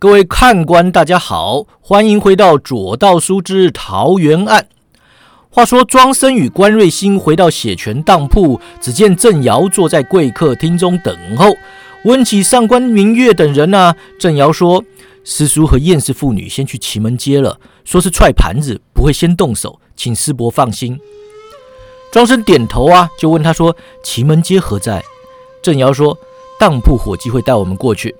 [0.00, 4.68] 各位看官，大家好，欢迎回到《左道书之桃园案》。
[5.50, 11.52] 话说庄生与关瑞兴回到血泉当铺，只见郑瑶坐在贵客厅中等候。
[12.04, 14.84] 问起上官明月等人啊，郑瑶说
[15.26, 20.96] ：“师叔和燕氏妇女先去奇门街了，说是踹盘子，不会先动手，请师伯放心。”
[22.12, 23.74] 庄生点头啊，就问他说
[24.04, 25.02] ：“奇门街何在？”
[25.60, 26.16] 郑瑶说
[26.56, 28.14] ：“当铺伙计会带我们过去。”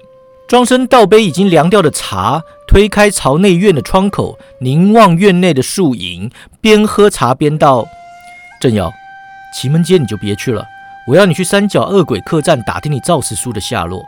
[0.49, 6.31] 庄生倒杯已经凉掉的茶，推开朝内院的窗口，凝望院内的树影，
[6.63, 7.87] 边喝茶边道
[8.59, 8.91] ：“郑瑶，
[9.55, 10.65] 奇门街你就别去了，
[11.07, 14.03] 我要你去三角恶鬼客栈打听你赵师叔的下落。”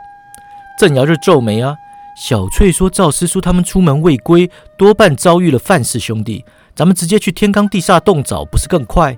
[0.79, 1.77] 郑瑶就皱眉啊，
[2.17, 6.43] 小翠说赵师叔他们出门未归，多半遭遇了范氏兄弟，
[6.75, 9.15] 咱们直接去天罡地煞洞找，不是更快？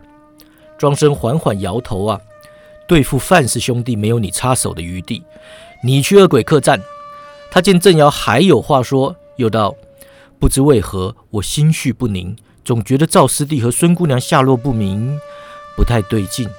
[0.77, 2.19] 庄生缓缓摇头啊，
[2.85, 5.23] 对付范氏兄弟没有你插手的余地，
[5.85, 6.81] 你去恶鬼客栈。
[7.53, 9.75] 他见郑瑶还有话说，又道
[10.41, 12.35] ：“不知为何，我心绪不宁，
[12.65, 15.19] 总觉得赵师弟和孙姑娘下落不明，
[15.77, 16.49] 不太对劲。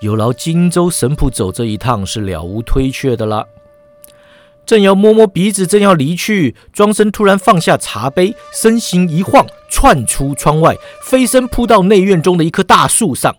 [0.00, 3.48] 有劳荆州神仆走这一趟，是了无推却的了。”
[4.66, 13.34] 郑瑶摸摸鼻子，正要离去，庄生突然放下茶杯，身形一晃，窜出窗外，飞身扑到内院中的一棵大树上。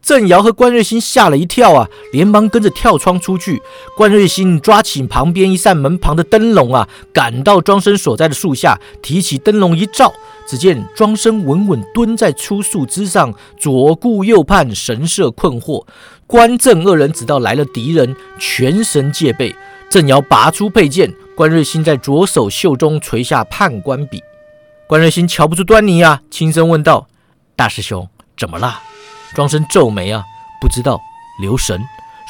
[0.00, 3.60] 郑瑶和关瑞兴吓了一跳啊，连忙跟着跳窗出去。
[3.96, 10.10] 关瑞兴抓起旁边一扇门旁的灯笼啊，赶到庄生所在的树下，提起灯笼一照，
[10.46, 15.84] 只见庄生稳稳蹲在粗树枝上，左顾右盼，神色困惑。
[16.26, 19.54] 关郑二人知道来了敌人，全神戒备。
[19.90, 24.22] 郑瑶拔出佩剑，关瑞兴在左手袖中垂下判官笔。
[24.86, 27.08] 关瑞兴瞧不出端倪啊，轻声问道
[27.54, 28.82] ：“大师兄，怎么了？”
[29.34, 30.24] 庄生皱眉啊，
[30.60, 31.00] 不知道，
[31.40, 31.80] 留神。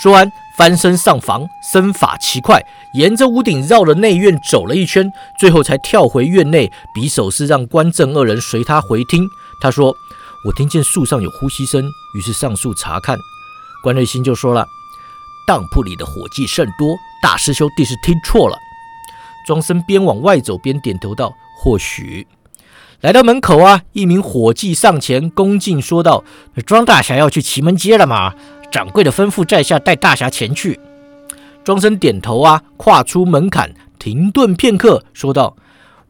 [0.00, 9.28] 说完，翻身上房，身法奇快，沿着屋顶绕了内院走了一圈，最后才跳回院内，匕首是让关正二人随他回厅。
[9.60, 9.92] 他说
[10.46, 13.18] ：“我听见树上有呼吸声，于是上树查看。”
[13.82, 14.64] 关瑞兴就说了
[15.48, 18.56] ：“当铺里的伙计甚多，大师兄弟是听错了。”
[19.46, 22.26] 庄生边往外走边点头道：“或许。”
[23.00, 26.24] 来到门口啊，一名伙计上前恭敬说道
[26.66, 28.34] ：“庄大侠要去奇门街了吗？
[28.72, 30.80] 掌柜的吩咐在下带大侠前去。”
[31.62, 35.56] 庄生点头啊，跨出门槛，停顿片刻，说道：“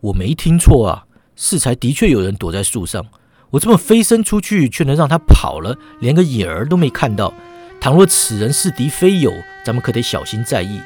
[0.00, 1.04] 我没听错啊，
[1.37, 3.05] 适才的确有人躲在树上。
[3.50, 7.34] 我这么飞身出去，却能让他跑了，连个影儿都没看到。
[7.82, 9.31] 倘若此人是敌非友，
[9.62, 10.81] 咱们可得小心在意。”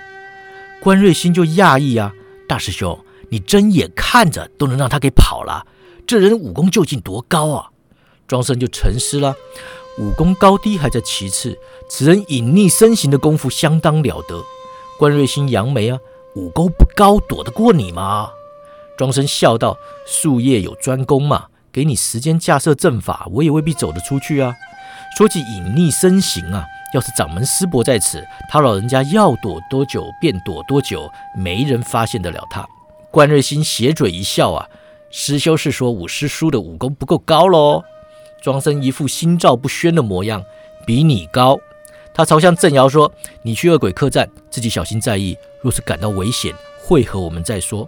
[0.83, 2.13] 关瑞兴就讶异啊
[2.49, 2.99] ：“大师兄，
[3.29, 5.65] 你睁眼看着都能让他给跑了？”
[6.07, 7.71] 这人武功究竟多高啊？
[8.29, 9.35] 庄生就沉思了。
[9.99, 11.59] 武功高低还在其次，
[11.89, 14.43] 此人隐匿身形的功夫相当了得。
[14.99, 15.99] 关瑞兴扬眉啊，
[16.35, 18.31] 武功不高，躲得过你吗？
[18.97, 19.77] 庄生笑道
[20.07, 24.55] ：“术业有专攻嘛，给你时间架设阵法，我也未必走得出去啊。”
[25.19, 26.65] 说起隐匿身形啊，
[26.95, 32.67] 要是掌门师伯在此，他老人家要躲多久便躲多久，没人发现得了他。
[33.11, 34.67] 关瑞兴斜嘴一笑啊。
[35.15, 37.85] 师兄是说武师叔的武功不够高喽？
[38.41, 40.43] 庄生一副心照不宣的模样，
[40.87, 41.61] 比你高。
[42.15, 43.13] 他朝向郑瑶说
[43.45, 45.37] ：“你去恶鬼客栈，自己小心在意。
[45.61, 47.87] 若是感到危险，会和我们再说。”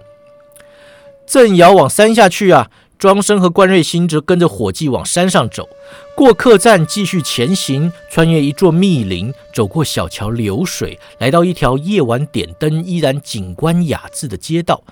[1.27, 5.67] 郑瑶往山下去啊，庄生和关瑞兴则跟着伙计往山上走。
[6.15, 14.85] 过客栈，继续前行，穿越一座密林，走过小桥流水，来到一条夜晚点灯依然景观雅致的街道。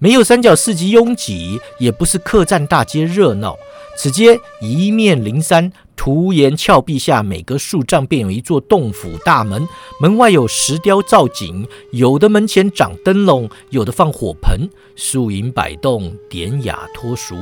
[0.00, 3.56] 没有三角市集拥挤，也不是客栈大街热闹。
[3.96, 9.66] 此街一面临山，突岩峭壁下，每隔数丈便有一座洞府大门。
[10.00, 17.34] 门外有石雕造景，有的门前长灯笼，有的放火盆，树影摆动，典雅脱俗。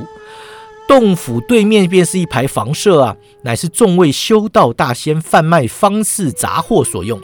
[0.87, 7.21] 洞府对面便是一排房舍啊，乃是众位修道大仙贩卖方式杂货所用。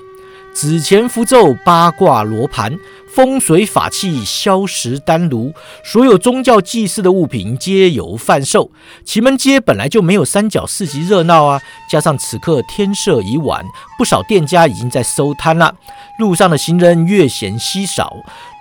[0.53, 2.77] 纸钱符咒、八卦罗盘、
[3.16, 5.53] 风水法器、消食丹炉，
[5.84, 8.71] 所有宗教祭祀的物品皆有贩售。
[9.06, 13.63] 奇门街本来就没有三角市集热闹啊，加上此刻天色已晚，
[14.00, 15.75] 不少店家已经在收摊了。
[16.18, 18.12] 路上的行人越显稀少。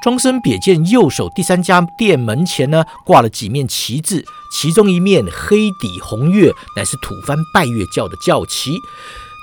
[0.03, 4.23] 庄生瞥见右手第三家店门前呢，挂了几面旗帜，
[4.53, 8.77] 其中一面黑底红月，乃是土番拜月教的教旗。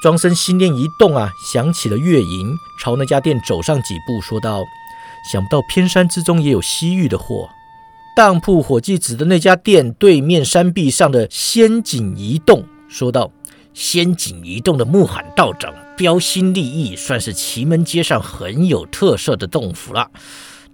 [0.04, 4.64] 庄生心念一动啊，想起了月营，朝那家店走上几步，说道
[5.32, 7.50] ：“想不到偏山之中也有西域的货。”
[8.16, 13.32] 当铺伙计指的那家店对面山壁上的仙景一洞，说道
[13.74, 20.12] ：“仙景一洞的木罕道长标新立异，算是祁门街上很有特色的洞府了。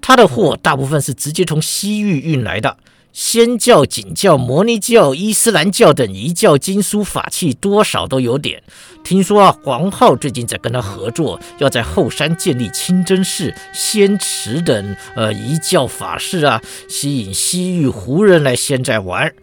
[0.02, 2.78] 他的货大部分是直接从西域运来的。
[3.16, 8.62] 仙教、景教、摩尼教、伊斯兰教等一教经书法器，多少都有点。
[9.06, 19.34] 听说啊，黄浩最近在跟他合作，要在后山建立清真寺、仙池等呃一教法事啊，吸引西域胡人来仙寨玩。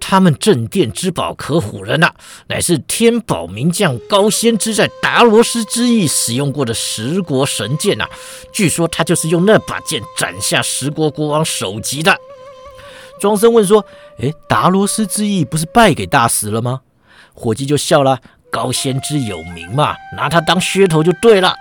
[0.00, 2.10] 他们镇店之宝可唬人呐，
[2.46, 8.08] 乃是天宝名将高仙芝在达罗斯之役使用过的十国神剑呐。
[8.50, 12.16] 据说他就是用那把剑斩下十国国王首级的。
[13.20, 13.84] 庄生问说
[14.18, 16.80] ：“诶，达罗斯之役不是败给大石了吗？”
[17.34, 18.18] 伙计就笑了
[18.50, 21.54] ：“高仙芝有名嘛，拿他当噱头就对了。”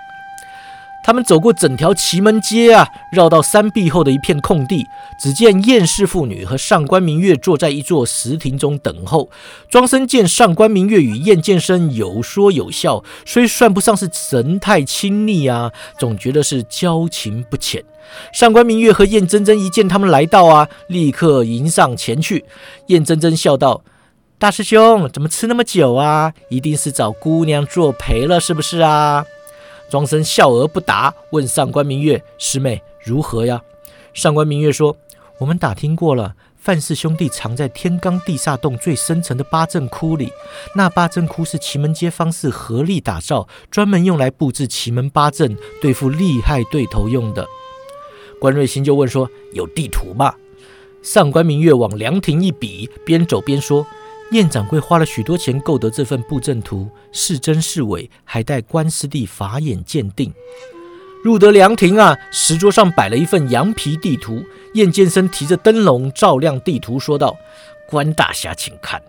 [1.10, 4.86] 他们走过整条奇门街啊，绕到山壁后的一片空地，
[5.20, 9.28] 只见燕氏妇女和上官明月坐在一座石亭中等候。
[9.72, 17.84] 庄生见上官明月与燕剑生有说有笑，虽算不上是神态亲昵啊，总觉得是交情不浅。
[18.32, 22.46] 上官明月和燕真真一见他们来到啊，立刻迎上前去。
[22.86, 23.82] 燕真真笑道
[24.38, 26.34] ：“大师兄，怎么吃那么久啊？
[26.50, 29.26] 一定是找姑娘作陪了，是不是啊？”
[29.90, 33.62] 庄生笑而不答，问上官明月：“师妹如何呀？”
[34.14, 34.96] 上官明月说
[35.40, 40.32] ：“我们打听过了，范氏兄弟藏在天罡地煞洞最深层的八阵窟里。
[40.76, 47.48] 那八阵窟是奇门街方士合力打造，专门用来布置奇门八阵，对付厉害对头用的。”
[48.40, 50.36] 关瑞兴就问说：“有地图吗？”
[51.02, 53.88] 上官明月往凉亭一比，边走边说。
[54.32, 60.32] 燕掌柜花了许多钱购得这份布阵图，是真是伪，还待关师弟法眼鉴定。
[61.24, 64.44] 入得凉亭啊，石桌上摆了一份羊皮地图。
[64.76, 67.36] 燕剑生提着灯笼照亮地图，说道
[67.90, 69.02] ：“关大侠，请看。”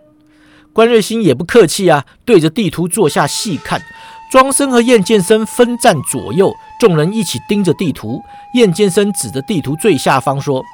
[0.72, 3.82] 关瑞兴也不客气啊，对着地图坐下细看。
[4.32, 8.22] 庄生和燕剑生分站左右，众人一起盯着地图。
[8.54, 10.64] 燕剑生指着地图最下方说：“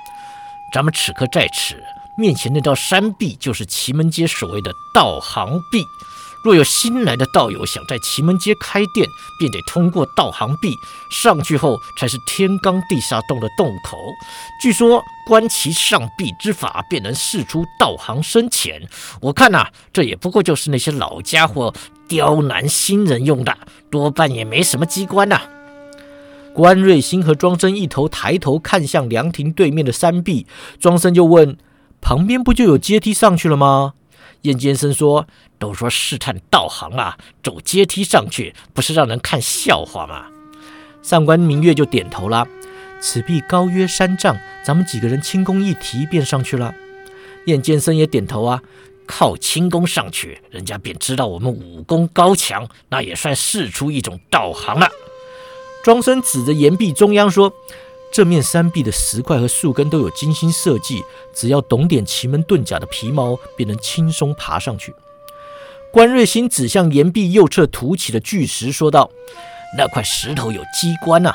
[0.73, 1.75] 咱们此刻在此。”
[2.19, 5.85] 面前那道山壁就是奇门街所谓的道行壁。
[6.45, 9.05] 若有新来的道友想在奇门街开店，
[9.37, 10.73] 便得通过道行壁
[11.11, 13.99] 上去后，才是天罡地煞洞的洞口。
[14.63, 18.81] 据说观其上壁之法，便能试出道行深浅。
[19.21, 21.75] 我看呐，这也不过就是那些老家伙
[22.07, 23.59] 刁难新人用的，
[23.91, 25.43] 多半也没什么机关呐。
[26.55, 30.47] 关瑞兴和庄生一头抬头看向凉亭对面的山壁，
[30.79, 31.59] 庄生就问。
[32.01, 33.95] 旁边不就有阶梯上去了吗？
[34.43, 35.27] 燕剑生说
[35.59, 40.27] ：“都说试探道行啊，走阶梯上去，不是让人看笑话吗？”
[41.03, 42.47] 上官明月就点头了。
[43.01, 46.75] 此壁高约三丈，咱们几个人轻功一提便上去了。
[47.47, 48.63] 燕剑生也点头啊，
[49.07, 54.89] 靠轻功上去，人家便知道我们武功高强，那也算试出一种道行了。
[55.83, 57.53] 庄生指着岩壁中央说。
[58.17, 61.05] 这面山壁的石块和树根都有精心设计，
[61.35, 64.95] 只要懂点奇门遁甲的皮毛，便能轻松爬上去。
[65.93, 69.11] 关瑞星指向岩壁右侧凸起的巨石，说道
[69.77, 71.35] ：“那块石头有机关呐，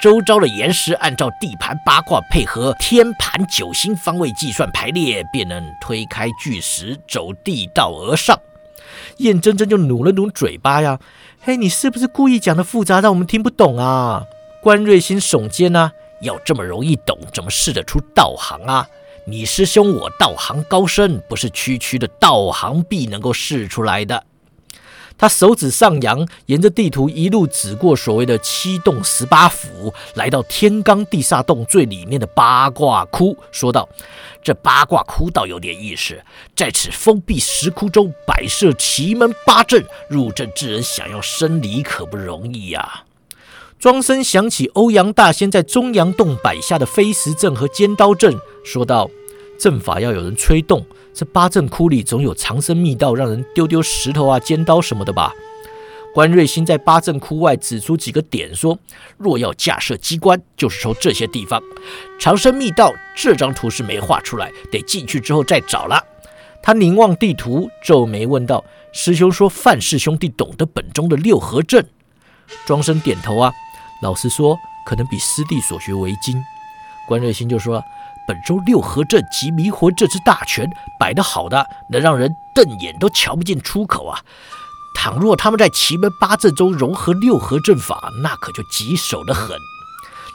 [0.00, 8.38] 周遭的岩石按照地盘八卦配合天盘九星方位计算排列，便能推开巨石，走地道而上。”
[9.18, 11.00] 燕真真就努了努嘴巴呀
[11.42, 14.26] ：“嘿，你是不是故意讲的复杂，让我们听不懂啊？”
[14.62, 15.90] 关瑞星耸肩呐。
[16.22, 18.88] 要这么容易懂，怎么试得出道行啊？
[19.26, 24.24] 你师兄我道行高深，不是区区的道行壁能够试出来的。
[25.18, 33.86] 他手指上扬，沿着地图一路指过所谓的七洞十八府，来到天罡地煞洞最里面的八卦窟，说道
[34.42, 36.18] ：“这八卦窟倒有点意思，
[36.56, 43.04] 在此封闭石窟中摆设奇门八阵，入阵之人想要生离可不容易呀。”
[43.80, 49.10] 庄生想起欧阳大仙在中阳洞摆下的飞石阵和尖刀阵，说道
[49.58, 50.84] ：“阵法要有人催动，
[51.14, 55.32] 这八阵窟里总有藏身密道，让人丢丢石头啊、尖刀什么的吧？”
[56.12, 58.78] 关瑞兴在八阵窟外指出几个点，说
[59.16, 61.62] ：“若要架设机关，就是从这些地方。
[62.18, 66.04] 藏身密道这张图是没画出来，得进去之后再找了。”
[66.62, 71.88] 他凝望地图，皱眉问道：“师兄说范氏兄弟懂得本中的六合阵？”
[72.66, 73.50] 庄生点头啊。
[74.00, 76.42] 老实说，可能比师弟所学为精。
[77.06, 77.84] 关瑞兴就说
[78.26, 84.20] ：“本周六合阵及迷魂这支大拳摆得好的，能让人瞪眼都瞧不见出口啊！
[84.94, 89.56] 倘若他们在奇门八阵中融合六合阵法，那可就棘手的很。”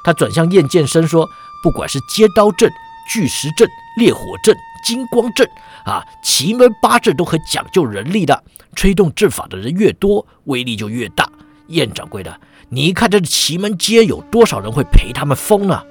[0.04, 1.28] 他转向燕剑生说
[1.64, 2.72] ：“不管是接刀阵、
[3.10, 3.68] 巨石阵、
[3.98, 5.50] 烈火阵、金光阵
[5.86, 8.44] 啊，奇门八阵都很讲究人力的，
[8.76, 11.28] 吹动阵法的人越多，威力就越大。
[11.70, 12.40] 燕掌柜的。”
[12.76, 15.82] 你一看这奇门街有多少人会陪他们疯呢？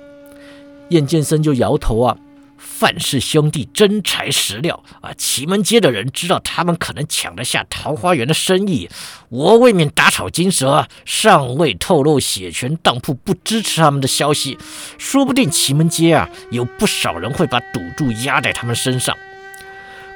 [0.91, 2.19] 燕剑生就摇头啊。
[2.59, 5.11] 范氏兄弟真材实料啊！
[5.17, 8.91] 奇门街的人知道他们可能抢得下桃花源的生意，
[9.31, 14.59] 我未免打草惊蛇，尚未透露血泉当铺不支持他们的消息，
[14.99, 19.17] 说不定奇门街啊有不少人会把赌注压在他们身上。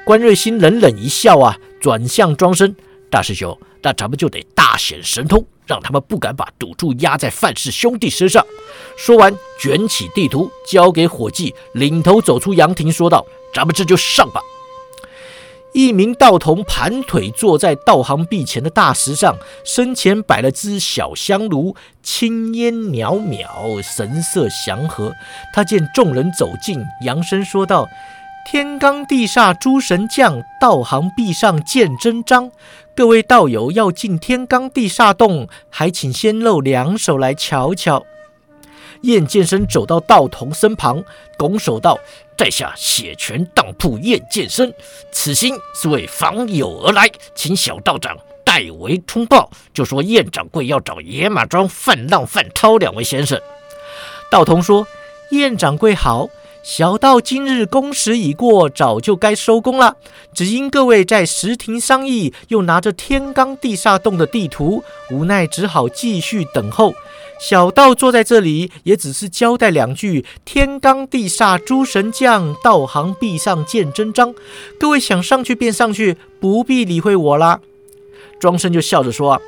[0.05, 2.75] 关瑞兴冷冷一笑啊，转向庄生
[3.09, 5.43] 大师兄，那咱们就得大显神通。
[5.69, 8.43] 让他们不敢把赌注压在范氏兄弟身上。
[8.97, 13.23] 说完，卷起地图交给伙计，领头走出阳亭，说道
[13.53, 14.41] ：“咱们这就上吧。”
[15.71, 25.13] 一名道童盘腿坐在道行壁前的大石上，身前摆了只小香炉，青烟袅袅，神色祥和。
[25.53, 27.87] 他见众人走近，扬声说道。
[28.51, 32.51] 天罡地煞诸神将，道行壁上见真章。
[32.95, 38.03] 各位道友要进天罡地煞洞，还请先露两手来瞧瞧。
[39.01, 41.03] 燕剑生走到道童身旁，
[41.37, 41.99] 拱手道
[42.35, 44.73] ：“在下血泉当铺燕剑生，
[45.11, 53.39] 此行是为访友而来，请小道长代为通报，就说燕掌柜要找野马庄范浪、范涛两位先生。”
[54.31, 54.87] 道童说
[55.29, 56.27] ：“燕掌柜好。”
[56.71, 59.95] 小道今日工时已过，早就该收工了。
[60.35, 66.93] 只因各位在石亭商议，又拿着天罡地煞洞的地图，无奈只好继续等候。
[67.41, 74.35] 小道坐在这里，也只是交代两句：天罡地煞诸神将，道行壁上见真章。
[74.79, 77.59] 各位想上去便上去，不必理会我啦。
[78.39, 79.41] 庄生就笑着说：“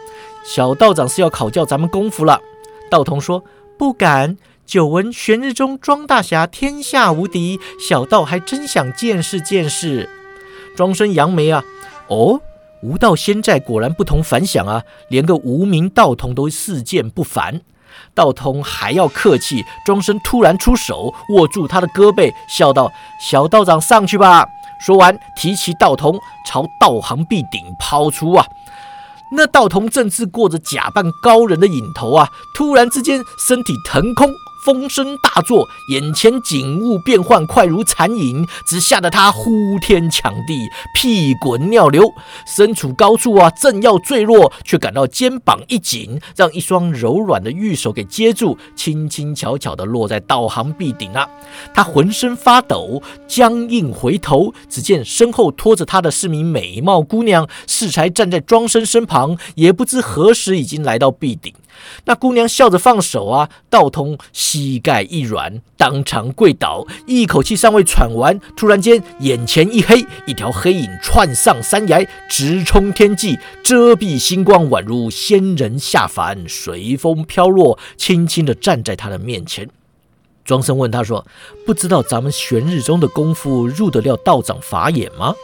[0.44, 2.42] 小道长是要考教咱们功夫了。”
[2.90, 3.44] 道童说
[3.78, 4.36] ：“不敢。”
[4.72, 10.10] 久闻玄日中庄大侠天下无敌，小道还真想见识见识。
[10.78, 11.62] 庄生扬眉啊，
[12.08, 12.40] 哦，
[12.82, 17.60] 无道仙寨果然不同凡响啊，连个无名道童都事件不凡。
[18.16, 24.48] 道童还要客气，庄生突然出手握住他的胳膊，笑道：“小道长上去吧。”
[24.80, 28.46] 说完，提起道童朝道行壁顶抛出啊。
[29.36, 34.32] 那道童正是过着假扮高人的瘾头啊，突然之间身体腾空。
[34.64, 42.14] 风声大作，眼前景物变幻，快如残影，只吓得他呼天抢地，屁滚尿流。
[42.46, 51.28] 身处高处啊，正要坠落，却感到肩膀一紧，让一双柔软的玉手给接住，轻轻巧巧地落在道行壁顶啊。
[51.74, 61.52] 他浑身发抖，僵硬回头，只见身后拖着他的是名美貌姑娘，适才站在庄生身旁，也不知何时已经来到壁顶。
[62.06, 79.70] 那姑娘笑着放手啊，道童膝盖一软，当场跪倒，一口气尚未喘完，突然间眼前一黑，一条黑影窜上山崖，直冲天际，遮蔽星光，宛如仙人下凡，随风飘落，轻轻地站在他的面前。
[80.44, 81.26] 庄生问他说
[81.68, 85.36] ：“不知道咱们玄日中的功夫入得了道长法眼吗？”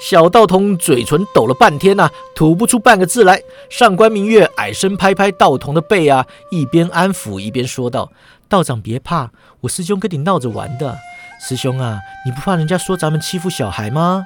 [0.00, 3.42] 小道童嘴唇抖了半天呐，吐不出半个字来。
[3.68, 8.12] 上官明月矮身拍拍道童的背啊，一边安抚一边说道
[8.48, 9.30] ：“道长别怕，
[9.62, 10.96] 我师兄跟你闹着玩的。
[11.40, 14.24] 师兄啊，你不怕人家说咱们欺负小孩吗？”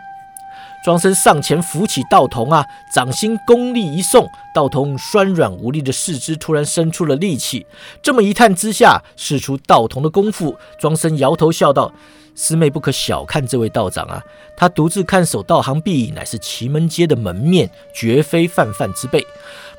[0.85, 7.65] 庄生上前扶起道童啊，掌心功力一送，道童酸软无力的四肢突然生出了力气。
[8.03, 10.57] 这么一探之下，试出道童的功夫。
[10.81, 11.93] 庄生摇头笑道。
[12.35, 14.23] 师妹不可小看这位道长啊，
[14.57, 19.23] 他独自看守道行壁，乃是奇门街的门面，绝非泛泛之辈。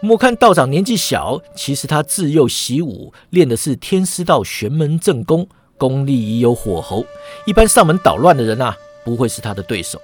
[0.01, 5.47] 莫看道长年纪小，其实他自幼习武，练的是天师道玄门正功，
[5.79, 7.03] 功力已有火候。
[7.47, 9.99] 一般上门捣乱的人啊，不会是他的对手。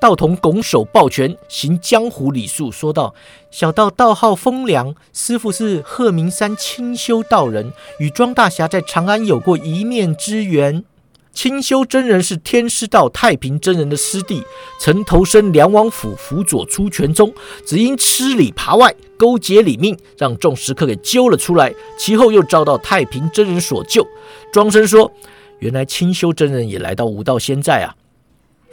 [0.00, 3.14] 道童拱手抱拳，行江湖礼数，说道
[3.52, 10.82] ：“小道道号风凉，师傅是鹤鸣山清修道人，与庄大侠在长安有过一面之缘。”
[11.32, 14.42] 清修真人是天师道太平真人的师弟，
[14.80, 17.32] 曾投身梁王府辅佐出拳中，
[17.66, 21.72] 只因吃里扒外，勾结李命，让众食客给揪了出来。
[21.98, 24.04] 其后又遭到太平真人所救。
[24.50, 25.12] 庄生说
[25.60, 27.94] ：“原来清修真人也来到武道仙寨啊。”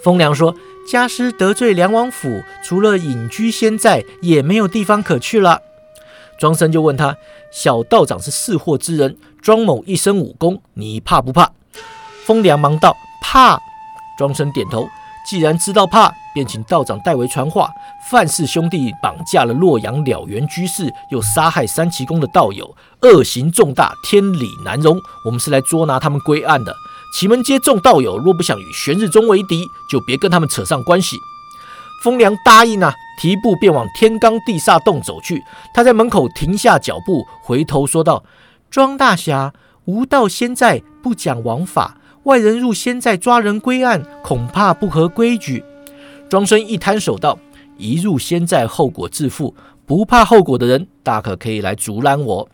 [0.04, 0.56] 风凉说
[0.88, 5.62] ：“家师得罪梁王府，除了隐居仙寨，也没有地方可去了。”
[6.40, 7.18] 庄生就问他
[7.52, 11.52] ：“小道长是识货之人，庄某一身武功，你怕不怕？”
[12.26, 13.60] 风凉忙道：“怕。”
[14.18, 14.88] 庄生点头。
[15.30, 17.70] 既然知道怕，便请道长代为传话。
[18.10, 24.98] 范氏兄弟绑架了洛阳了缘居士，又杀害三奇宫的道友，恶行重大，天理难容。
[25.26, 26.74] 我们是来捉拿他们归案的。
[27.20, 31.18] 奇门街众道友若不想与玄日宗为敌，就别跟他们扯上关系。
[32.04, 35.42] 风良答应啊，提步便往天罡地煞洞走去。
[35.74, 38.24] 他在门口停下脚步，回头说道
[38.70, 39.52] ：“庄大侠。”
[39.86, 41.98] 无道仙在，不讲王法。
[42.26, 45.64] 外人入仙寨抓人归案，恐怕不合规矩。”
[46.30, 47.40] 庄生一摊手道
[47.80, 49.56] ：“一入仙寨，后果自负。
[49.88, 52.48] 不怕后果的人，大可可以来阻拦我。”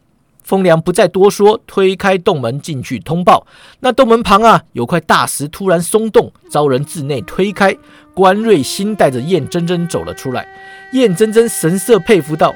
[0.43, 3.47] 风凉不再多说，推开洞门进去通报。
[3.79, 7.75] 那洞门旁啊，有块大石突然松动，遭人自内推开。
[8.13, 10.47] 关瑞新带着燕真真走了出来。
[10.91, 12.53] 燕真真神色佩服道：“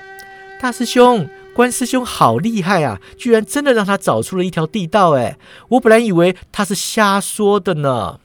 [0.62, 3.00] 大师兄，关师兄好厉害啊！
[3.18, 5.14] 居然真的让他找出了一条地道。
[5.14, 5.38] 哎，
[5.70, 8.20] 我本来以为他是瞎说的呢。”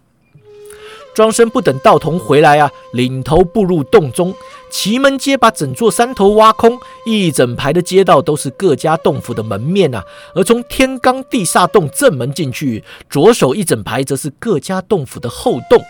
[1.14, 4.34] 庄生不等道童回来啊，领头步入洞中。
[4.72, 10.02] 奇门街把整座山头挖空，一整排的街道都是各家洞府的门面啊。
[10.34, 15.80] 而从天罡地煞洞正门进去，左手一整排则是各家洞府的后洞。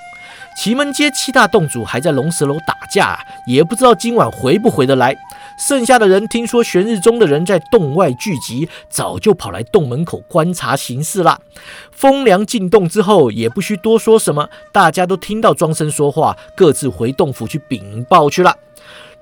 [0.60, 5.16] 奇门街七大洞主还在龙蛇楼打架，也不知道今晚回不回得来。
[5.56, 11.40] 剩下的人听说玄日宗的人在洞外聚集，早就跑来洞门口观察形势了。
[11.92, 18.54] 风凉进洞之后，也不需多说什么，大家都听到庄生说话，各自回洞府去禀报去了。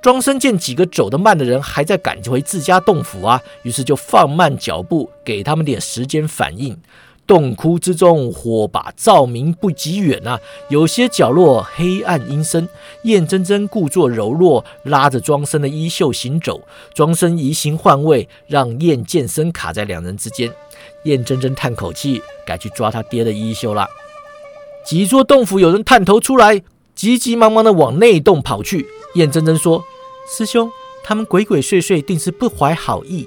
[0.02, 6.76] 庄生见几个走得慢的人还在赶回自家洞府啊，于是就放慢脚步，给他们点时间反应。
[7.26, 12.68] 洞窟之中，火把照明不及远啊，有些角落黑暗阴森。
[13.04, 16.60] 燕真真故作柔弱，拉着庄生的衣袖行走。
[16.92, 20.50] 庄生移形换位，让燕剑生卡在两人之间。
[21.04, 23.88] 燕真真叹口气，改去抓他爹的衣袖了。
[24.84, 26.60] 几座洞府有人探头出来，
[27.00, 28.86] 急急忙忙的往内洞跑去。
[29.14, 29.82] 燕真真说
[30.28, 30.70] ：“师兄，
[31.02, 33.26] 他们鬼鬼祟祟，定是不怀好意。”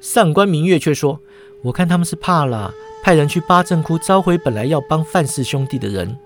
[0.00, 1.18] 上官明月却说
[1.64, 2.72] ：“我看他们是怕了。”
[3.02, 6.16] 派人去八阵窟召回本来要帮范氏兄弟的人，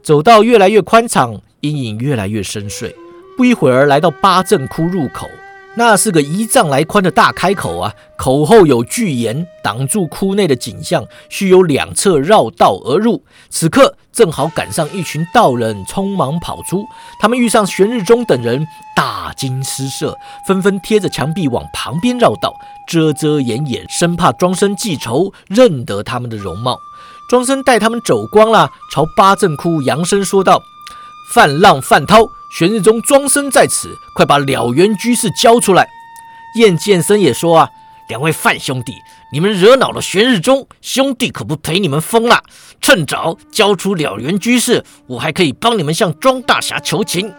[0.00, 2.94] 走道越来越宽敞，阴影越来越深邃。
[3.36, 5.26] 不一会儿，来到八阵窟入口，
[5.78, 13.22] 那是个一丈来宽的大开口啊，口后有巨岩挡住窟内的景象，需由两侧绕道而入。
[13.50, 16.86] 此刻正好赶上一群道人匆忙跑出，
[17.20, 20.16] 他们遇上玄日宗等人，大惊失色，
[20.48, 22.54] 纷纷贴着墙壁往旁边绕道。
[22.88, 26.78] 遮遮掩掩，生怕庄生记仇，认得他们的容貌。
[27.28, 30.62] 庄生带他们走光了，朝八阵窟扬声说道
[31.34, 35.88] ：“范浪、范涛，玄日宗庄生在此，快把了缘居士交出来。”
[36.56, 37.70] 燕剑生也说：“啊，
[38.08, 38.94] 两位范兄弟，
[39.32, 42.42] 你们惹恼了玄日宗，兄弟可不陪你们疯了。
[42.80, 47.32] 趁早交出了缘居士，我还可以帮你们向庄大侠求情。”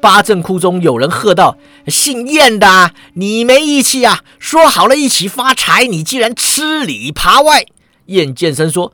[0.00, 4.20] 八阵窟中有人喝道：“姓燕的，你没义气啊！
[4.38, 7.64] 说好了一起发财，你竟然吃里扒外。”
[8.06, 8.92] 燕剑生说：“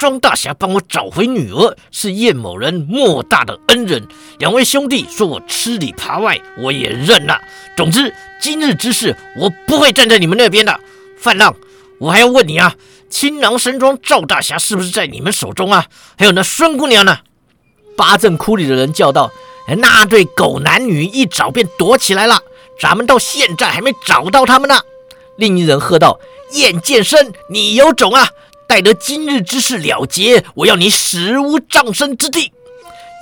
[0.00, 4.02] 庄大侠帮我找回女儿，是燕某人莫大的恩人。
[4.38, 7.38] 两位兄弟说我吃里扒外，我也认了。
[7.76, 8.10] 总之，
[8.40, 10.80] 今日之事，我不会站在你们那边的。
[11.18, 11.54] 范浪，
[11.98, 12.74] 我还要问你啊，
[13.10, 15.84] 青囊山庄赵大侠是不是在你们手中啊？
[16.16, 17.18] 还有那孙姑娘呢？”
[17.94, 19.30] 八阵窟里的人叫道。
[19.76, 22.40] 那对狗男女一早便躲起来了，
[22.80, 24.80] 咱们到现在还没找到他们呢。
[25.36, 26.18] 另一人喝道
[26.56, 28.30] ：“燕剑生，你有种啊！
[28.70, 32.52] 待得今日之事了结，我要你死无葬身之地。”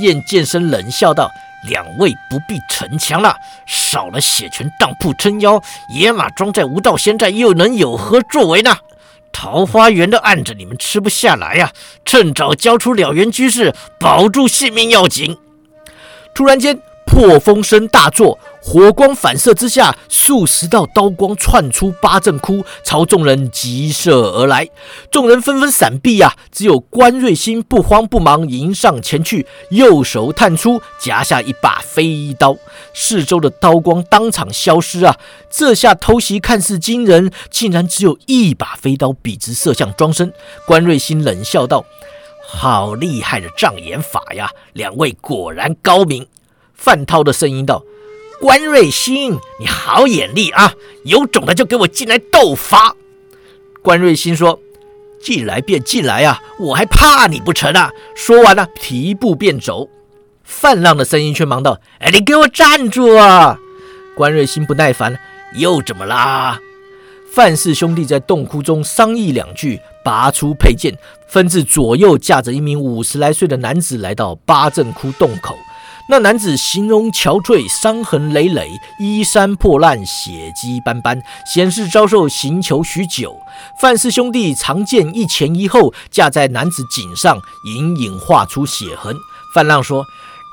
[0.01, 1.31] 燕剑生冷笑道
[1.71, 3.35] ：“两位不必逞强了，
[3.67, 5.59] 少了血泉当铺撑腰，
[5.89, 8.77] 野马庄在无道仙寨又能有何作为呢？
[9.33, 11.73] 桃花源的案子你们吃不下来呀，
[12.05, 15.35] 趁早交出了缘居士，保住性命要紧。”
[16.35, 18.39] 突然间，破风声大作，
[18.71, 24.69] 火光反射之下，数十道刀光窜出八阵窟，朝众人急射而来。
[25.11, 32.59] 众人纷纷闪避呀，只有关瑞星不慌不忙迎上前去，右手探出，夹下一把飞刀。
[32.93, 35.17] 四周的刀光当场消失啊！
[35.49, 40.31] 这下偷袭看似惊人，竟然只有一把飞刀笔直射向庄生。
[40.67, 41.87] 关瑞星冷笑道。
[42.47, 44.51] 好厉害的障眼法呀！
[44.75, 46.27] 两位果然高明。
[46.75, 47.83] 范涛的声音道
[48.41, 50.73] ：“关瑞星，你好眼力啊！
[51.03, 52.95] 有种的就给我进来斗法。”
[53.83, 54.61] 关瑞星说
[55.21, 59.89] ：“进来便进来啊，我还怕你不成啊？”说完了，提步便走。
[60.45, 63.59] 范浪的声音却忙道：“哎，你给我站住啊！”
[64.15, 65.19] 关瑞星不耐烦
[65.57, 66.61] ：“又怎么啦？”
[67.31, 70.97] 范氏兄弟在洞窟中商议两句，拔出佩剑，
[71.27, 75.59] 分至左右架着一名五十来岁的男子来到八阵窟洞口。
[76.11, 83.37] 那男子形容憔悴，伤痕累累，衣衫破烂，血迹斑斑，显示遭受刑求许久。
[83.79, 89.15] 范氏兄弟长剑一前一后架在男子颈上，隐隐画出血痕。
[89.55, 90.03] 范浪说：“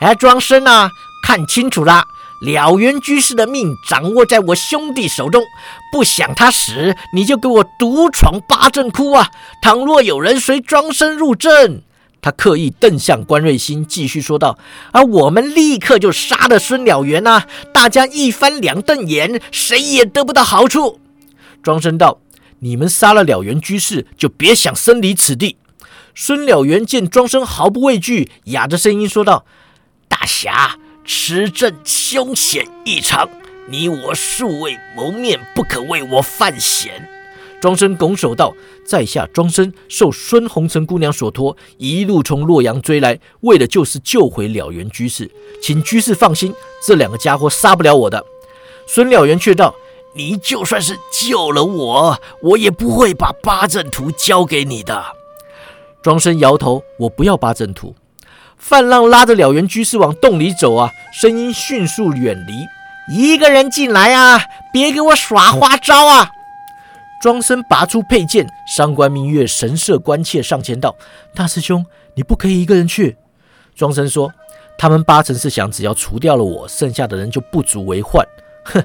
[0.01, 0.89] 哎，庄生啊，
[1.25, 2.03] 看清楚了。”
[2.41, 5.41] 了原居士的命掌握在我兄弟手中，
[5.89, 9.31] 不想他死，你就给我独闯八阵窟啊！
[9.61, 11.81] 倘若有人随庄生入阵，
[12.25, 14.57] 他刻意瞪向关瑞兴，继续说道
[14.91, 17.45] ：“而我们立刻就杀了孙了元啊！
[17.71, 20.99] 大家一翻两瞪眼，谁也得不到好处。”
[21.61, 22.21] 庄生道
[22.61, 25.57] ：“你们杀了了元居士，就别想生离此地。”
[26.15, 29.45] 孙了元见庄生毫不畏惧，哑着声音说道
[30.09, 33.29] ：“大侠。”此阵凶险异常，
[33.69, 37.07] 你我素未谋面，不可为我犯险。
[37.65, 38.53] 庄生拱手道
[38.85, 45.31] ：“在下庄生受孙红尘姑娘所托，一路从洛阳追来，为的就是救回了元居士。
[45.63, 46.53] 请居士放心，
[46.85, 48.23] 这两个家伙杀不了我的。”
[48.85, 49.73] 孙了元却道
[50.13, 55.03] ：“你就算是救了我，我也不会把八阵图交给你的。”
[56.03, 57.95] 庄生摇头：“我不要八阵图。”
[58.59, 63.17] 范浪拉着了元居士往洞里走啊，声音迅速远离。
[63.17, 64.39] 一个人进来啊，
[64.71, 66.29] 别给我耍花招啊！
[67.25, 70.95] 庄生拔出佩剑，上官明月神色关切上前道
[71.33, 71.83] ：“大师兄，
[72.13, 73.17] 你不可以一个人去。”
[73.75, 74.31] 庄生说
[74.77, 78.23] ：“他们八成是想，只要除掉了我，剩下的人就不足为患。
[78.65, 78.79] 哼，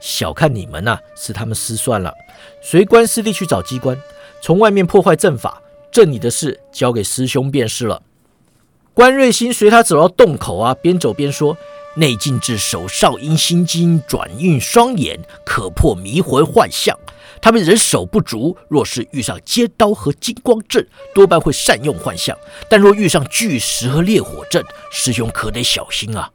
[0.00, 2.12] 小看你们呐，是他们失算了。
[2.60, 3.96] 随关师弟去找机关，
[4.42, 8.02] 从外面破坏阵法，阵里的事交给师兄便是了。”
[8.92, 11.56] 关瑞兴随他走到洞口啊，边走边说
[11.94, 16.98] ：“内劲至手少阴心经，转运双眼，可破迷魂幻象。
[17.44, 22.34] 他们人手不足，若是遇上接刀和金光阵，多半会善用幻象；
[22.70, 26.30] 但若遇上巨石和烈火阵，师兄可得小心啊。”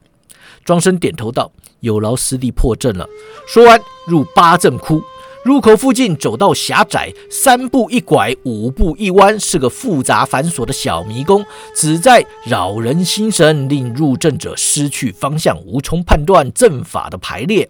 [0.63, 3.09] 庄生点头道：“有劳师弟破阵了。”
[3.51, 5.01] 说完，入八阵窟。
[5.49, 11.43] 入口附近走道狭窄，三步一拐，五步一弯，是个复杂繁琐的小迷宫，
[11.75, 17.67] 旨在扰人心神，令入阵者失去方向，无从判断阵法的排列。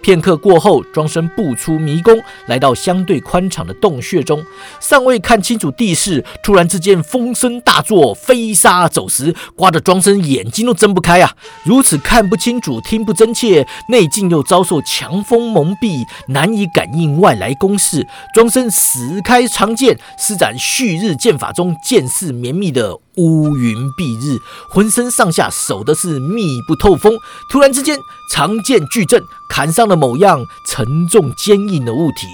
[0.00, 4.40] 片刻过后，庄生步出迷宫，来到相对宽敞的洞穴中，
[4.78, 11.34] 尚未看清楚地势，突然之间风声大作，飞沙走石，刮得庄生眼睛都睁不开啊！
[11.64, 17.15] 如此看不清楚，听不真切，内境又遭受强风蒙蔽，难以感应。
[17.16, 22.98] 外来攻势，庄生死开长剑，施展旭日剑法中剑势绵密的。
[23.16, 27.18] 乌云蔽日，浑身上下守的是密不透风。
[27.50, 27.98] 突然之间，
[28.30, 32.26] 长剑巨震，砍上了某样沉重坚硬的物体。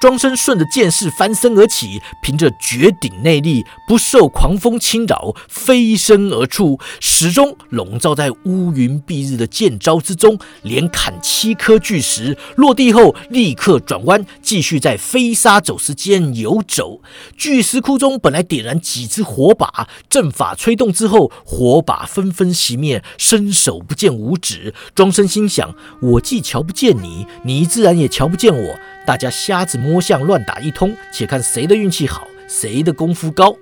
[0.00, 12.38] 庄生顺着剑势翻身而起，凭着绝顶内力，不受狂风侵扰，飞身而出，始终笼罩在乌云蔽日的剑招之中，连砍七颗巨石。
[12.56, 17.02] 落地后，立刻转弯，继续在飞沙走石间游走。
[17.36, 20.21] 巨石窟中本来点燃几支火把，正。
[20.22, 24.72] 阵法吹动之后，火把纷纷熄灭，伸手不见五指。
[24.94, 28.78] 庄生心想：我既瞧不见你，你自然也瞧不见我。
[29.04, 33.56] 大家瞎子摸象，乱打一通，且看谁的运气好，谁的功夫高。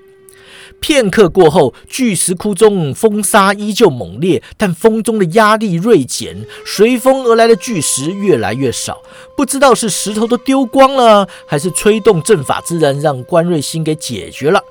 [0.81, 9.03] 片刻过后，巨石窟中风沙依旧猛烈，但风中的压力锐减，随风而来的巨石越来越少。
[9.37, 14.63] 不知道是石头都丢光了，还是吹动阵法之人让关瑞星给解决了。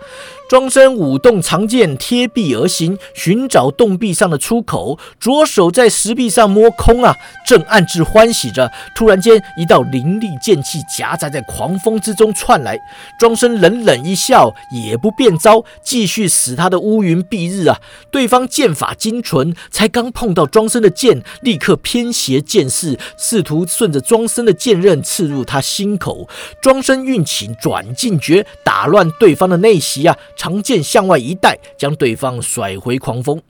[0.50, 4.98] 庄生舞动长剑，贴壁而行，寻找洞壁上的出口。
[5.20, 8.72] 左手在石壁上摸空啊，正暗自欢喜着。
[8.96, 12.80] 突然间，一道凌厉剑气夹杂在狂风之中窜来。
[13.20, 17.80] 庄生冷冷一笑，也不变招，继续使他的乌云蔽日啊。
[18.10, 26.28] 对方剑法精纯，才刚碰到庄生的剑，立刻偏斜剑势，试图顺着庄生的剑刃刺入他心口。
[26.60, 30.18] 庄生运起转进诀，打乱对方的内袭啊。
[30.40, 33.42] 长剑向外一带，将对方甩回狂风。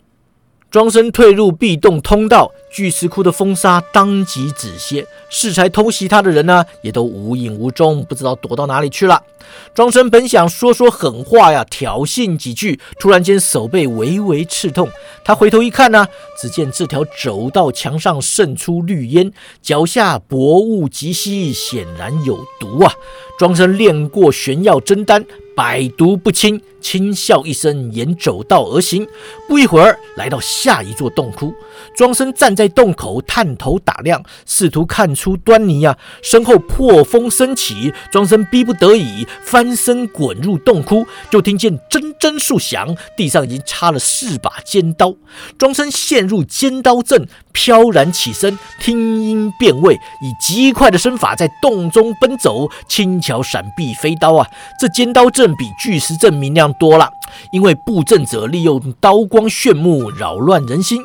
[0.71, 5.05] 庄生退入壁洞通道，巨石窟的风沙当即止歇。
[5.29, 9.21] 适才偷袭他的人呢，也都无影无踪，不知道躲到哪里去了。
[9.73, 14.89] 庄生本想说说狠话呀，挑衅几句，突然间手背微微刺痛。
[15.23, 16.08] 他回头一看呢，
[16.39, 22.93] 只见这条走道墙上渗出绿烟，脚下薄雾极稀，显然有毒啊！
[23.38, 25.25] 庄生练过玄药真丹。
[25.55, 29.05] 百毒不侵，轻笑一声，沿走道而行。
[29.45, 31.53] 不一会儿，来到下一座洞窟。
[31.93, 35.98] 庄生站在洞口，探头打量，试图看出端倪啊。
[36.22, 45.13] 身后破风升起，庄生逼不得已翻身滚入洞窟，就听见铮铮数响，地上已经插了四把尖刀。
[45.60, 54.48] 庄生陷入尖刀阵，飘然起身，听音辨位，以极快的身法在洞中奔走，轻巧闪避飞刀啊。
[54.80, 55.56] 这尖刀阵。
[55.60, 57.12] 比巨石阵明亮多了，
[57.52, 61.02] 因为布阵者利用刀光炫目，扰乱人心。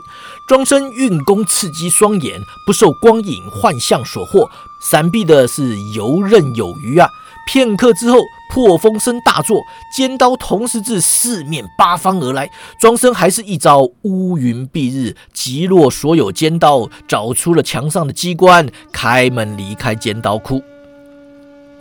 [0.47, 4.49] 庄生运功刺激双眼，不受光影幻象所惑，
[4.91, 7.09] 闪避的是游刃有余啊！
[7.47, 8.19] 片刻之后，
[8.51, 9.63] 破风声大作，
[9.95, 12.51] 尖刀同时自四面八方而来。
[12.81, 20.63] 庄生还是一招乌云蔽日，击落所有尖刀，找出了墙上的机关，开门离开尖刀窟。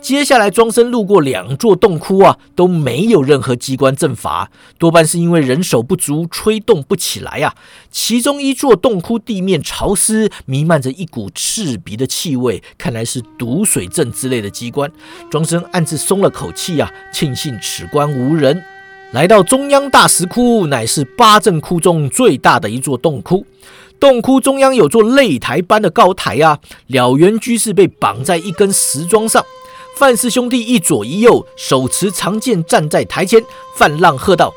[0.04, 7.54] 接下来，庄生路过两座洞窟啊，都没有任何机关阵法，多半是因为人手不足，吹动不起来啊。
[7.90, 14.92] 其中一座洞窟地面潮湿，弥漫着一股刺鼻的气味，看来是毒水阵之类的机关。
[15.30, 18.62] 庄生暗自松了口气啊，庆幸此关无人。
[19.12, 23.46] 来到中央大石窟，乃是八阵窟中最大的一座洞窟。
[23.98, 29.42] 洞窟中央有座擂台般的高台啊，了缘居士被绑在一根石桩上。
[29.96, 33.42] 范氏兄弟一左一右，手持长剑站在台前。
[33.76, 34.52] 范浪喝道：“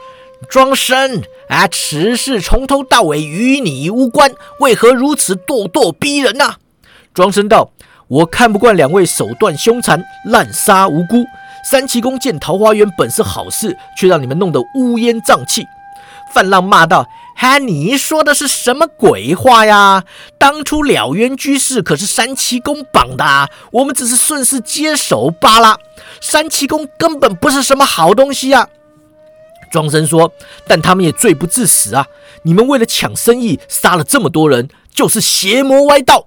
[0.50, 6.56] 庄生啊，此事从头到尾与你无关，为何如此咄咄逼人呐？”
[7.14, 7.72] 庄生道
[8.10, 11.24] ：“我看不惯两位手段凶残，滥杀无辜。
[11.70, 15.64] 三奇公建桃花源本是好事，却让你们弄得乌烟瘴气。”
[16.34, 17.08] 范浪骂道。
[17.40, 17.60] 哈！
[17.60, 20.04] 你说的是什么鬼话呀？
[20.40, 25.78] 当初了渊居士可是三奇公绑的，啊我们只是顺势接手罢了。
[26.20, 28.68] 三奇公根本不是什么好东西啊！
[29.72, 30.34] 庄生说
[30.68, 32.08] ：“但他们也罪不至死啊！
[32.42, 36.26] 你们为了抢生意杀了这么多人，就是邪魔歪道。”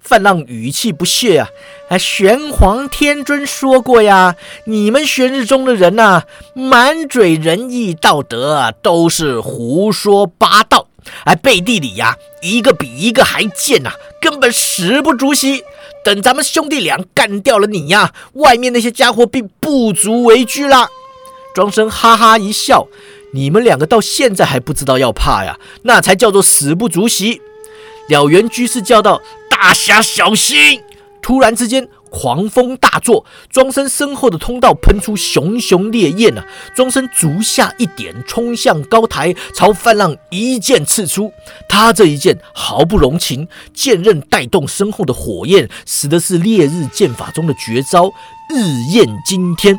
[0.00, 1.48] 范浪语气不屑啊！
[1.88, 4.34] 哎，玄黄天尊说过呀，
[4.64, 6.22] 你们玄日宗的人呐，
[6.54, 10.88] 满嘴仁义道德啊，都是胡说八道。
[11.24, 15.62] 哎，背地里呀，一个比一个还贱呐，根本死不足惜。
[16.02, 20.88] 等咱们兄弟俩干掉了你呀，外面那些家伙便不足为惧了。
[21.54, 22.86] 庄生哈哈一笑
[23.34, 25.58] ：“你们两个到现在还不知道要怕呀？
[25.82, 27.42] 那才叫做死不足惜。”
[28.08, 29.20] 了缘居士叫道。
[29.62, 30.82] 大侠小心！
[31.20, 36.42] 突然之间，狂风大作，庄生身后的通道喷出熊熊烈焰啊！
[36.74, 41.30] 庄生足下一点，冲向高台，朝范浪一剑刺出。
[41.68, 48.10] 他这一剑毫不容情，剑刃带动身后的火焰，使的是烈日剑法中的绝招
[48.48, 49.78] 日焰惊天。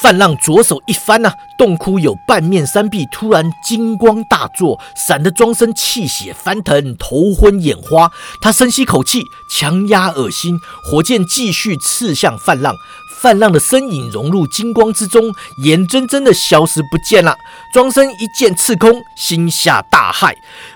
[0.00, 8.10] 范浪左手一翻呐，洞窟有半面山壁突然金光大作，闪得庄生气血翻腾，头昏眼花。
[8.40, 12.74] 他深吸口气，强压恶心，火箭继续刺向范浪。
[13.20, 17.36] 泛浪的身影融入金光之中，眼睁睁的消失不见了。
[17.72, 20.32] 庄生一剑刺空，心下大骇，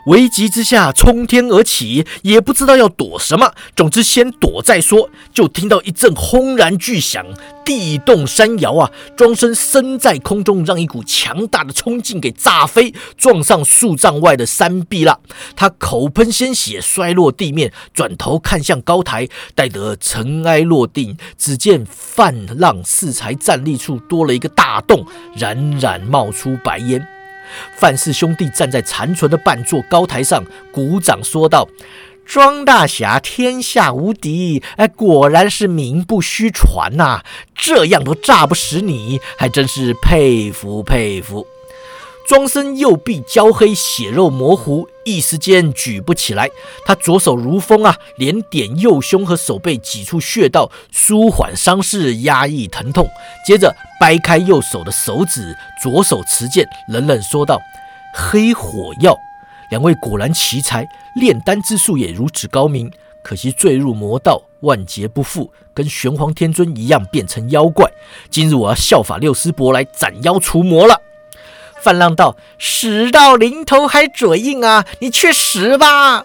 [0.06, 3.52] 危急之下冲天而起，也不知道要躲什么。
[3.74, 5.08] 总之先躲再说。
[5.32, 7.26] 就听到一阵轰然巨响，
[7.64, 8.90] 地动山摇啊！
[9.16, 15.18] 庄生身在空中，让一股强大的冲劲给炸飞，撞上数丈外的山壁了。
[15.56, 22.33] 他口喷鲜血，摔落地面，转头看向高台，待得尘埃落定，只见范。
[22.58, 25.04] 让四才站立处多了一个大洞，
[25.36, 27.06] 冉冉冒出白烟。
[27.76, 31.68] 范氏兄弟站在残存的半座高台上，鼓掌说道
[32.24, 37.20] ：“庄大侠天下无敌，哎，果然是名不虚传呐！
[37.54, 41.46] 这样都炸不死你，还真是佩服佩服。”
[42.26, 46.48] 庄生右臂焦黑，血肉模糊，一时间举不起来。
[46.86, 53.06] 他左手如风啊，连点右胸和手背几处穴道，舒缓伤势，压抑疼痛。
[53.46, 57.60] 接着掰开右手的手指，左手持剑，冷冷说道
[58.16, 59.14] ：“黑火药，
[59.70, 62.90] 两位果然奇才，炼丹之术也如此高明。
[63.22, 67.90] 可惜坠入魔道，万劫不复，跟玄黄天尊一样变成妖怪。
[68.30, 70.98] 今日我要效法六师伯来斩妖除魔了。”
[71.84, 74.86] 范浪道：“死到临头还嘴硬啊！
[75.00, 76.24] 你去死吧！”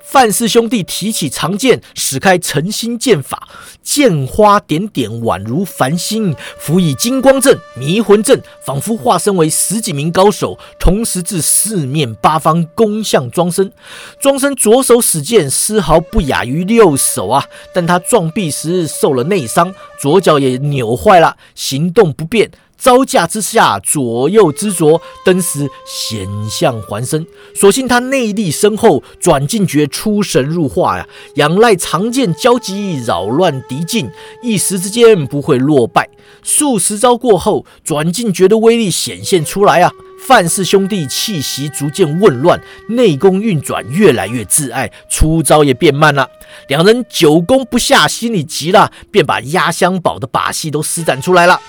[0.00, 3.46] 范氏兄弟提起长剑，使开诚心剑法，
[3.82, 13.70] 剑花点点，宛如繁星，辅以金光阵、迷魂阵，仿佛化身为十几名高手，同时自四面八方攻向庄生。
[14.18, 17.44] 庄生左手使剑，丝毫不亚于右手啊！
[17.74, 22.50] 但他撞壁时受了内伤，左脚也扭坏了，行动不便。
[22.78, 27.26] 招架之下，左右之着，登时险象环生。
[27.54, 34.08] 所幸他内力深厚，转进诀出神入化呀，仰赖长剑交击，扰乱敌境，
[34.42, 36.08] 一时之间不会落败。
[36.42, 39.90] 数十招过后，转进诀的威力显现出来啊！
[40.26, 46.28] 范氏兄弟气息逐渐紊乱，内功运转越来越自爱，出招也变慢了。
[46.68, 51.60] 两人久攻不下，心里急了，便把压箱宝的把戏都施展出来了。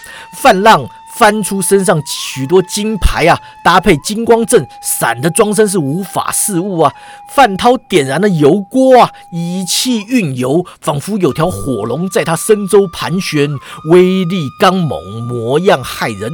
[0.41, 0.87] 范浪。
[1.19, 6.93] 翻出身上许多金牌啊，搭配金光阵，闪的装身是无法视物啊。
[7.35, 13.49] 范涛点燃了油锅啊，以气运油，仿佛有条火龙在他身周盘旋，
[13.91, 16.31] 威力刚猛，模样骇人。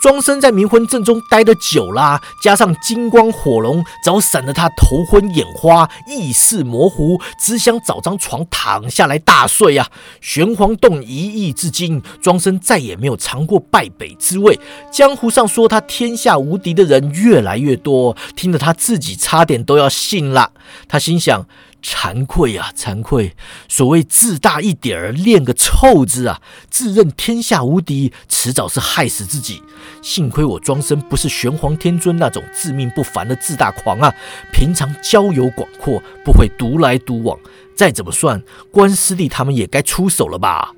[0.00, 9.88] 庄生在冥婚阵中待得久啦，加上金光火龙早闪得他头昏眼花，意识模糊，只想找张床躺下来大睡啊！
[10.20, 14.58] 玄黄洞一役至今，庄生再也没有尝过败北滋味。
[14.92, 20.52] 江湖上说他天下无敌的人越来越多，听得他自己差点都要信了。
[20.88, 21.46] 他心想。
[21.86, 23.36] 惭愧啊，惭愧！
[23.68, 26.42] 所谓自大一点儿，练个臭字啊！
[26.68, 29.62] 自认天下无敌，迟早是害死自己。
[30.02, 34.12] 幸亏我庄生不是玄黄天尊那种自命不凡的自大狂啊，
[34.52, 37.38] 平常交友广阔，不会独来独往。
[37.76, 40.72] 再怎么算，关师弟他们也该出手了吧？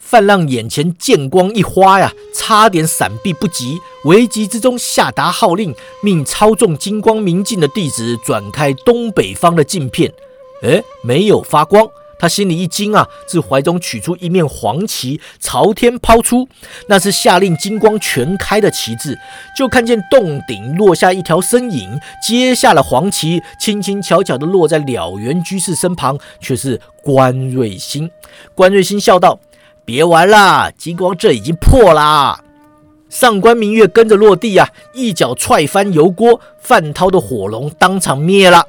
[0.00, 10.12] 范浪眼前剑光一花呀，差点闪避不及，危急之中下达号令，命操纵金光明镜的弟子转开东北方的镜片。
[10.62, 11.86] 哎，没有发光，
[12.18, 16.48] 他心里一惊啊，自怀中取出一面黄旗，朝天抛出，
[16.88, 19.16] 那是下令金光全开的旗帜。
[19.56, 28.10] 就看见洞顶落下一条身影，接下了黄旗，轻轻巧巧地落在了原居士身旁，却是关瑞星。
[28.56, 29.38] 关瑞星笑道。
[29.90, 32.44] 别玩了，金光阵已经破啦！
[33.08, 38.64] 上官明月跟着落地啊，一脚踹翻油锅，范涛的火龙当场灭了。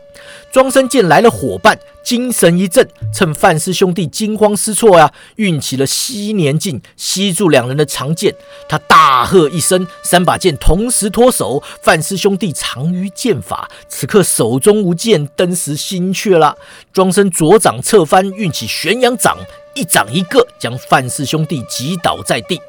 [0.52, 8.34] 庄生见来了伙伴，精神一振，趁范氏兄弟惊慌失措呀，运起了吸年劲，吸住两人的长剑。
[8.68, 11.62] 他大喝一声，三把剑同时脱手。
[11.84, 16.58] 范氏兄弟长于剑法，此刻手中无剑，登时心怯了。
[16.92, 19.38] 庄生左掌侧翻，运起玄阳掌。
[19.76, 22.60] 一掌一个，将范氏兄弟击倒在地。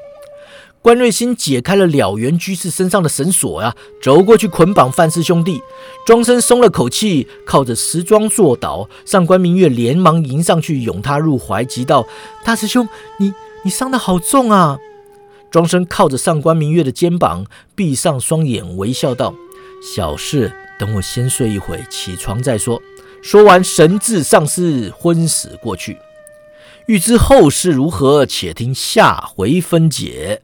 [0.80, 5.60] 关瑞星解开了了缘居士身上的绳索呀，走过去捆绑范氏兄弟。
[6.04, 8.88] 庄生松了口气，靠着石桩坐倒。
[9.04, 12.04] 上官明月连忙迎上去，拥他入怀，急道
[12.44, 12.88] ：“大师兄，
[13.18, 13.32] 你
[13.64, 14.78] 你伤得好重啊！”
[15.52, 19.32] 庄生靠着上官明月的肩膀，闭上双眼，微笑道
[19.94, 22.82] ：“小事，等我先睡一会，起床再说。”
[23.22, 25.96] 说完，神智丧失，昏死过去。
[26.86, 30.42] 欲知后事如何，且听下回分解。